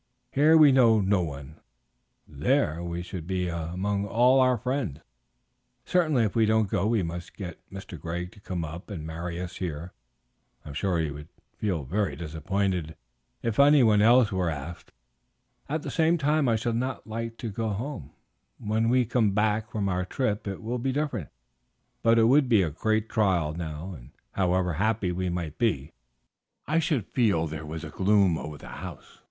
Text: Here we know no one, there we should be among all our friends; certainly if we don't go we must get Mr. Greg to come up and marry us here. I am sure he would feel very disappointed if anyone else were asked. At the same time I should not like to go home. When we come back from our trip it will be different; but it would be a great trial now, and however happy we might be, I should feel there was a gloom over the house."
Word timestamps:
Here 0.31 0.57
we 0.57 0.71
know 0.71 0.99
no 0.99 1.21
one, 1.21 1.59
there 2.27 2.81
we 2.81 3.03
should 3.03 3.27
be 3.27 3.47
among 3.49 4.07
all 4.07 4.39
our 4.39 4.57
friends; 4.57 4.97
certainly 5.85 6.23
if 6.23 6.35
we 6.35 6.47
don't 6.47 6.71
go 6.71 6.87
we 6.87 7.03
must 7.03 7.37
get 7.37 7.59
Mr. 7.71 7.99
Greg 7.99 8.31
to 8.31 8.39
come 8.39 8.65
up 8.65 8.89
and 8.89 9.05
marry 9.05 9.39
us 9.39 9.57
here. 9.57 9.93
I 10.65 10.69
am 10.69 10.73
sure 10.73 10.97
he 10.97 11.11
would 11.11 11.27
feel 11.55 11.83
very 11.83 12.15
disappointed 12.15 12.95
if 13.43 13.59
anyone 13.59 14.01
else 14.01 14.31
were 14.31 14.49
asked. 14.49 14.91
At 15.69 15.83
the 15.83 15.91
same 15.91 16.17
time 16.17 16.49
I 16.49 16.55
should 16.55 16.77
not 16.77 17.05
like 17.05 17.37
to 17.37 17.51
go 17.51 17.69
home. 17.69 18.09
When 18.57 18.89
we 18.89 19.05
come 19.05 19.33
back 19.35 19.69
from 19.69 19.87
our 19.87 20.03
trip 20.03 20.47
it 20.47 20.63
will 20.63 20.79
be 20.79 20.91
different; 20.91 21.29
but 22.01 22.17
it 22.17 22.23
would 22.23 22.49
be 22.49 22.63
a 22.63 22.71
great 22.71 23.07
trial 23.07 23.53
now, 23.53 23.93
and 23.95 24.09
however 24.31 24.73
happy 24.73 25.11
we 25.11 25.29
might 25.29 25.59
be, 25.59 25.93
I 26.65 26.79
should 26.79 27.05
feel 27.05 27.45
there 27.45 27.67
was 27.67 27.83
a 27.83 27.91
gloom 27.91 28.39
over 28.39 28.57
the 28.57 28.67
house." 28.81 29.19